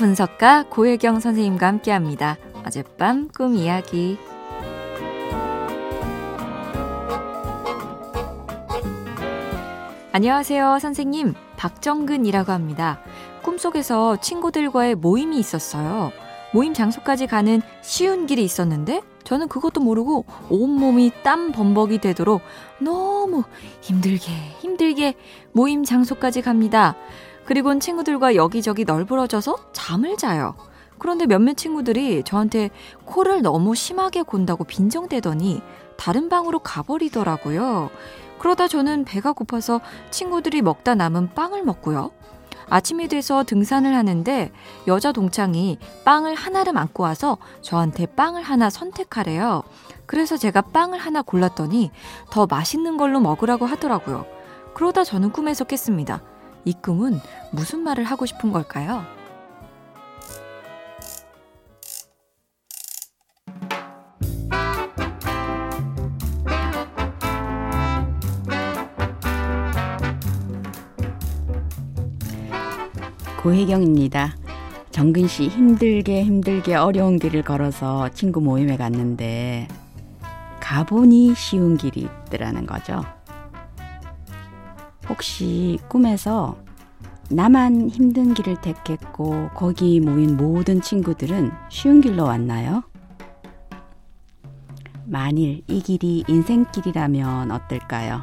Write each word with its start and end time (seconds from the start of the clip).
분석가 0.00 0.64
고혜경 0.70 1.20
선생님과 1.20 1.66
함께 1.66 1.90
합니다. 1.90 2.38
어젯밤 2.64 3.28
꿈 3.28 3.54
이야기. 3.54 4.16
안녕하세요, 10.12 10.78
선생님. 10.78 11.34
박정근이라고 11.58 12.50
합니다. 12.50 13.00
꿈속에서 13.42 14.16
친구들과의 14.22 14.94
모임이 14.94 15.38
있었어요. 15.38 16.12
모임 16.54 16.72
장소까지 16.72 17.26
가는 17.26 17.60
쉬운 17.82 18.24
길이 18.24 18.42
있었는데 18.42 19.02
저는 19.24 19.48
그것도 19.48 19.82
모르고 19.82 20.24
온몸이 20.48 21.12
땀 21.22 21.52
범벅이 21.52 21.98
되도록 21.98 22.40
너무 22.78 23.44
힘들게 23.82 24.32
힘들게 24.60 25.14
모임 25.52 25.84
장소까지 25.84 26.40
갑니다. 26.40 26.96
그리곤 27.44 27.80
친구들과 27.80 28.34
여기저기 28.34 28.84
널브러져서 28.84 29.72
잠을 29.72 30.16
자요. 30.16 30.54
그런데 30.98 31.26
몇몇 31.26 31.56
친구들이 31.56 32.22
저한테 32.24 32.70
코를 33.04 33.42
너무 33.42 33.74
심하게 33.74 34.22
곤다고 34.22 34.64
빈정대더니 34.64 35.62
다른 35.96 36.28
방으로 36.28 36.58
가버리더라고요. 36.60 37.90
그러다 38.38 38.68
저는 38.68 39.04
배가 39.04 39.32
고파서 39.32 39.80
친구들이 40.10 40.62
먹다 40.62 40.94
남은 40.94 41.34
빵을 41.34 41.62
먹고요. 41.64 42.10
아침이 42.68 43.08
돼서 43.08 43.42
등산을 43.42 43.94
하는데 43.94 44.52
여자 44.86 45.10
동창이 45.10 45.78
빵을 46.04 46.34
하나를 46.34 46.78
안고 46.78 47.02
와서 47.02 47.36
저한테 47.62 48.06
빵을 48.06 48.42
하나 48.42 48.70
선택하래요. 48.70 49.62
그래서 50.06 50.36
제가 50.36 50.62
빵을 50.62 50.98
하나 50.98 51.22
골랐더니 51.22 51.90
더 52.30 52.46
맛있는 52.46 52.96
걸로 52.96 53.20
먹으라고 53.20 53.66
하더라고요. 53.66 54.24
그러다 54.74 55.02
저는 55.02 55.32
꿈에서 55.32 55.64
깼습니다. 55.64 56.22
이 56.64 56.72
꿈은 56.72 57.20
무슨 57.52 57.80
말을 57.80 58.04
하고 58.04 58.26
싶은 58.26 58.52
걸까요? 58.52 59.04
고혜경입니다. 73.42 74.36
정근 74.90 75.26
씨 75.26 75.48
힘들게 75.48 76.22
힘들게 76.24 76.74
어려운 76.74 77.18
길을 77.18 77.42
걸어서 77.42 78.10
친구 78.10 78.42
모임에 78.42 78.76
갔는데 78.76 79.66
가보니 80.60 81.34
쉬운 81.34 81.78
길이 81.78 82.06
있더라는 82.26 82.66
거죠. 82.66 83.02
혹시 85.10 85.78
꿈에서 85.88 86.56
나만 87.30 87.90
힘든 87.90 88.32
길을 88.32 88.60
택했고 88.60 89.50
거기 89.54 90.00
모인 90.00 90.36
모든 90.36 90.80
친구들은 90.80 91.50
쉬운 91.68 92.00
길로 92.00 92.24
왔나요? 92.24 92.84
만일 95.04 95.62
이 95.66 95.82
길이 95.82 96.22
인생길이라면 96.28 97.50
어떨까요? 97.50 98.22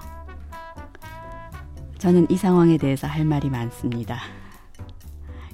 저는 1.98 2.28
이 2.30 2.38
상황에 2.38 2.78
대해서 2.78 3.06
할 3.06 3.26
말이 3.26 3.50
많습니다. 3.50 4.20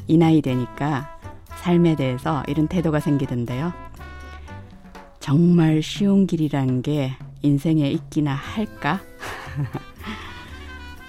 이 0.07 0.17
나이 0.17 0.39
되니까 0.41 1.17
삶에 1.61 1.95
대해서 1.95 2.43
이런 2.47 2.67
태도가 2.67 2.99
생기던데요. 2.99 3.73
정말 5.19 5.81
쉬운 5.81 6.27
길이란 6.27 6.83
게 6.83 7.13
인생에 7.41 7.89
있기나 7.89 8.35
할까? 8.35 8.99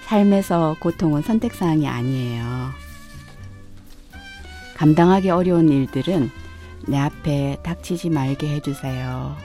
삶에서 0.05 0.75
고통은 0.79 1.23
선택사항이 1.23 1.87
아니에요. 1.87 2.43
감당하기 4.75 5.31
어려운 5.31 5.69
일들은 5.69 6.29
내 6.87 6.97
앞에 6.97 7.57
닥치지 7.63 8.11
말게 8.11 8.47
해주세요. 8.49 9.35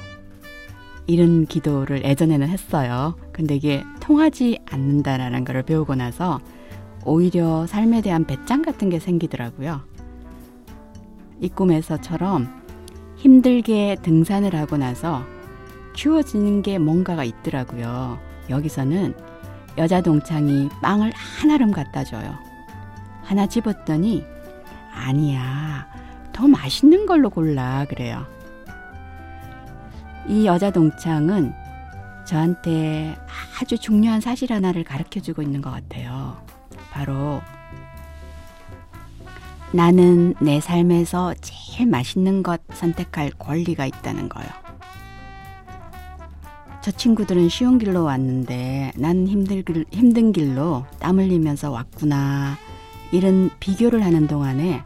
이런 1.06 1.46
기도를 1.46 2.04
예전에는 2.04 2.46
했어요. 2.46 3.16
근데 3.32 3.56
이게 3.56 3.82
통하지 4.00 4.58
않는다라는 4.66 5.44
걸 5.44 5.62
배우고 5.62 5.94
나서 5.94 6.40
오히려 7.06 7.66
삶에 7.66 8.02
대한 8.02 8.26
배짱 8.26 8.60
같은 8.60 8.90
게 8.90 8.98
생기더라고요. 8.98 9.80
이 11.40 11.48
꿈에서처럼 11.48 12.48
힘들게 13.16 13.96
등산을 14.02 14.54
하고 14.54 14.76
나서 14.76 15.24
키워지는 15.94 16.60
게 16.60 16.78
뭔가가 16.78 17.24
있더라고요. 17.24 18.18
여기서는 18.50 19.14
여자 19.80 20.02
동창이 20.02 20.68
빵을 20.82 21.10
하나름 21.14 21.72
갖다 21.72 22.04
줘요. 22.04 22.38
하나 23.22 23.46
집었더니 23.46 24.22
아니야. 24.92 25.88
더 26.34 26.46
맛있는 26.46 27.06
걸로 27.06 27.30
골라. 27.30 27.86
그래요. 27.88 28.26
이 30.28 30.44
여자 30.44 30.70
동창은 30.70 31.54
저한테 32.26 33.16
아주 33.58 33.78
중요한 33.78 34.20
사실 34.20 34.52
하나를 34.52 34.84
가르쳐 34.84 35.18
주고 35.18 35.40
있는 35.40 35.62
것 35.62 35.70
같아요. 35.70 36.36
바로 36.90 37.40
나는 39.72 40.34
내 40.42 40.60
삶에서 40.60 41.32
제일 41.40 41.88
맛있는 41.88 42.42
것 42.42 42.60
선택할 42.74 43.30
권리가 43.38 43.86
있다는 43.86 44.28
거요. 44.28 44.44
저 46.82 46.90
친구들은 46.90 47.50
쉬운 47.50 47.78
길로 47.78 48.04
왔는데 48.04 48.92
난 48.96 49.26
힘들 49.26 49.62
길, 49.62 49.84
힘든 49.90 50.32
길로 50.32 50.86
땀 50.98 51.18
흘리면서 51.18 51.70
왔구나. 51.70 52.56
이런 53.12 53.50
비교를 53.60 54.02
하는 54.02 54.26
동안에 54.26 54.82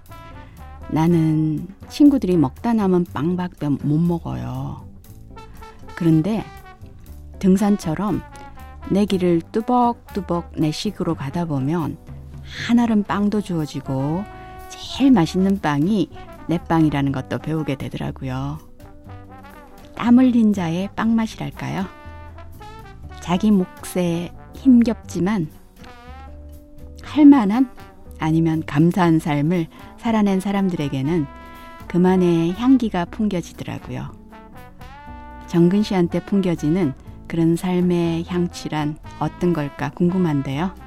나는 0.91 1.69
친구들이 1.89 2.37
먹다 2.37 2.75
남은 2.75 3.07
빵밖에 3.13 3.69
못 3.69 3.99
먹어요. 3.99 4.85
그런데 5.95 6.45
등산처럼 7.39 8.23
내 8.91 9.05
길을 9.05 9.43
뚜벅뚜벅 9.53 10.53
내 10.57 10.73
식으로 10.73 11.15
가다 11.15 11.45
보면 11.45 11.97
한알은 12.67 13.05
빵도 13.05 13.41
주어지고 13.41 14.25
제일 14.69 15.13
맛있는 15.13 15.61
빵이 15.61 16.11
내 16.49 16.59
빵이라는 16.59 17.13
것도 17.13 17.39
배우게 17.39 17.77
되더라고요. 17.77 18.74
땀 20.05 20.19
흘린 20.19 20.53
자의 20.53 20.91
빵 20.95 21.17
맛이랄까요? 21.17 21.87
자기 23.21 23.51
몫에 23.51 24.31
힘겹지만 24.55 25.49
할 27.03 27.25
만한 27.25 27.71
아니면 28.19 28.63
감사한 28.67 29.19
삶을 29.19 29.67
살아낸 29.97 30.41
사람들에게는 30.41 31.25
그만의 31.89 32.53
향기가 32.53 33.07
풍겨지더라고요. 33.07 34.13
정근 35.47 35.83
씨한테 35.83 36.23
풍겨지는 36.27 36.93
그런 37.27 37.57
삶의 37.57 38.27
향취란 38.29 38.99
어떤 39.21 39.55
걸까 39.55 39.89
궁금한데요. 39.89 40.84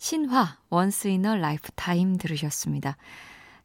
신화 0.00 0.56
Once 0.70 1.08
in 1.08 1.36
a 1.36 1.70
Lifetime 1.72 2.16
들으셨습니다. 2.16 2.96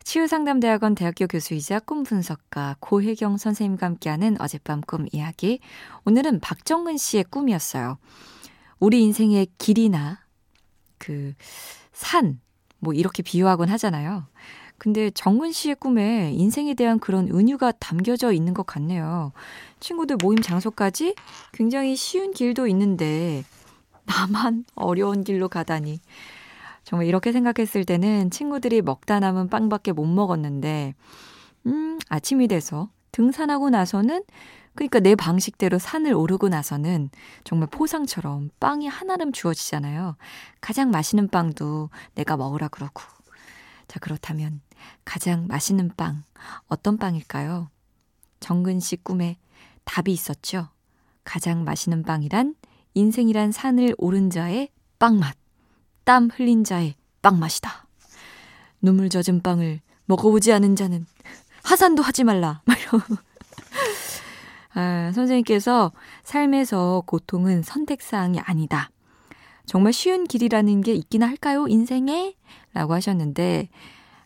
치유상담대학원 0.03 0.93
대학교 0.93 1.27
교수이자 1.27 1.79
꿈 1.79 2.03
분석가 2.03 2.75
고혜경 2.81 3.37
선생님과 3.37 3.85
함께하는 3.85 4.41
어젯밤 4.41 4.81
꿈 4.81 5.07
이야기. 5.13 5.61
오늘은 6.03 6.41
박정근 6.41 6.97
씨의 6.97 7.23
꿈이었어요. 7.29 7.97
우리 8.81 9.01
인생의 9.03 9.47
길이나 9.57 10.19
그 10.97 11.33
산, 11.93 12.41
뭐 12.79 12.93
이렇게 12.93 13.23
비유하곤 13.23 13.69
하잖아요. 13.69 14.27
근데 14.77 15.11
정근 15.11 15.53
씨의 15.53 15.75
꿈에 15.75 16.33
인생에 16.33 16.73
대한 16.73 16.99
그런 16.99 17.29
은유가 17.29 17.71
담겨져 17.71 18.33
있는 18.33 18.53
것 18.53 18.65
같네요. 18.65 19.31
친구들 19.79 20.17
모임 20.21 20.41
장소까지 20.41 21.15
굉장히 21.53 21.95
쉬운 21.95 22.33
길도 22.33 22.67
있는데 22.67 23.45
나만 24.05 24.65
어려운 24.75 25.23
길로 25.23 25.49
가다니. 25.49 25.99
정말 26.83 27.07
이렇게 27.07 27.31
생각했을 27.31 27.83
때는 27.83 28.29
친구들이 28.29 28.81
먹다 28.81 29.19
남은 29.19 29.49
빵밖에 29.49 29.91
못 29.91 30.05
먹었는데, 30.05 30.93
음, 31.65 31.99
아침이 32.09 32.47
돼서 32.47 32.89
등산하고 33.11 33.69
나서는 33.69 34.23
그러니까 34.75 34.99
내 34.99 35.15
방식대로 35.15 35.79
산을 35.79 36.13
오르고 36.13 36.49
나서는 36.49 37.09
정말 37.43 37.69
포상처럼 37.69 38.49
빵이 38.59 38.87
한아름 38.87 39.31
주어지잖아요. 39.31 40.17
가장 40.59 40.91
맛있는 40.91 41.29
빵도 41.29 41.89
내가 42.13 42.35
먹으라 42.37 42.67
그러고. 42.67 43.01
자, 43.87 43.99
그렇다면 43.99 44.61
가장 45.05 45.47
맛있는 45.47 45.91
빵, 45.95 46.23
어떤 46.67 46.97
빵일까요? 46.97 47.69
정근 48.41 48.79
씨 48.79 48.97
꿈에 48.97 49.37
답이 49.85 50.11
있었죠. 50.11 50.67
가장 51.23 51.63
맛있는 51.63 52.03
빵이란 52.03 52.55
인생이란 52.95 53.51
산을 53.51 53.93
오른 53.97 54.29
자의 54.29 54.69
빵맛, 54.99 55.35
땀 56.05 56.29
흘린 56.33 56.63
자의 56.63 56.95
빵맛이다. 57.21 57.87
눈물 58.81 59.09
젖은 59.09 59.41
빵을 59.41 59.81
먹어보지 60.05 60.53
않은 60.53 60.75
자는 60.75 61.05
하산도 61.63 62.01
하지 62.01 62.23
말라. 62.23 62.61
아, 64.73 65.11
선생님께서 65.13 65.91
삶에서 66.23 67.03
고통은 67.05 67.63
선택사항이 67.63 68.39
아니다. 68.39 68.89
정말 69.65 69.91
쉬운 69.91 70.25
길이라는 70.25 70.81
게 70.81 70.93
있긴 70.93 71.23
할까요? 71.23 71.67
인생에? 71.67 72.35
라고 72.73 72.93
하셨는데, 72.93 73.69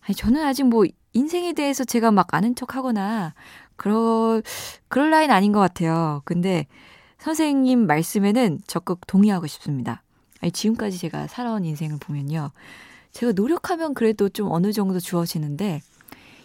아니, 0.01 0.15
저는 0.15 0.43
아직 0.43 0.63
뭐 0.63 0.85
인생에 1.13 1.53
대해서 1.53 1.85
제가 1.85 2.11
막 2.11 2.33
아는 2.33 2.55
척 2.55 2.75
하거나, 2.75 3.33
그럴, 3.77 4.43
그럴 4.89 5.09
라인 5.09 5.31
아닌 5.31 5.53
것 5.53 5.59
같아요. 5.59 6.21
근데 6.25 6.67
선생님 7.19 7.85
말씀에는 7.85 8.61
적극 8.65 9.05
동의하고 9.07 9.47
싶습니다. 9.47 10.03
아니, 10.41 10.51
지금까지 10.51 10.97
제가 10.97 11.27
살아온 11.27 11.65
인생을 11.65 11.97
보면요. 11.99 12.51
제가 13.11 13.33
노력하면 13.33 13.93
그래도 13.93 14.29
좀 14.29 14.51
어느 14.51 14.71
정도 14.71 14.99
주어지는데, 14.99 15.81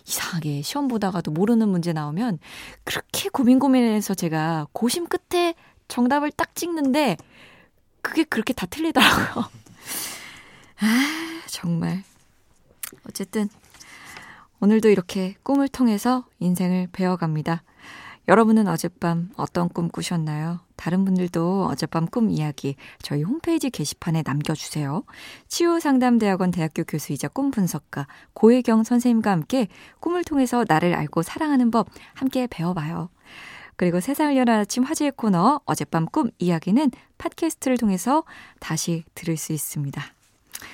이상하게 0.07 0.63
시험 0.63 0.89
보다가도 0.89 1.31
모르는 1.31 1.69
문제 1.69 1.93
나오면 1.93 2.39
그렇게 2.85 3.29
고민 3.31 3.59
고민해서 3.59 4.15
제가 4.15 4.67
고심 4.73 5.07
끝에 5.07 5.55
정답을 5.89 6.31
딱 6.33 6.55
찍는데 6.55 7.17
그게 8.03 8.25
그렇게 8.25 8.53
다 8.53 8.67
틀리더라고요. 8.67 9.45
아, 10.81 11.43
정말. 11.47 12.03
어쨌든 13.09 13.49
오늘도 14.61 14.89
이렇게 14.91 15.37
꿈을 15.43 15.69
통해서 15.69 16.27
인생을 16.39 16.89
배워갑니다. 16.93 17.63
여러분은 18.27 18.69
어젯밤 18.69 19.29
어떤 19.37 19.69
꿈 19.69 19.89
꾸셨나요? 19.89 20.61
다른 20.77 21.05
분들도 21.05 21.67
어젯밤 21.67 22.07
꿈 22.07 22.31
이야기 22.31 22.75
저희 23.03 23.23
홈페이지 23.23 23.69
게시판에 23.69 24.23
남겨주세요. 24.25 25.05
치유상담대학원 25.49 26.51
대학교 26.51 26.85
교수이자 26.85 27.29
꿈 27.29 27.51
분석가 27.51 28.07
고혜경 28.33 28.83
선생님과 28.83 29.31
함께 29.31 29.69
꿈을 30.01 30.25
통해서 30.25 30.65
나를 30.67 30.95
알고 30.95 31.23
사랑하는 31.23 31.71
법 31.71 31.89
함께 32.15 32.47
배워봐요. 32.47 33.11
그리고 33.77 34.01
세상을 34.01 34.35
여는 34.37 34.55
아침 34.55 34.85
화제의 34.85 35.13
코너 35.17 35.61
어젯밤 35.67 36.07
꿈 36.07 36.31
이야기는 36.39 36.91
팟캐스트를 37.19 37.77
통해서 37.77 38.25
다시 38.59 39.05
들을 39.15 39.37
수 39.37 39.53
있습니다. 39.53 40.14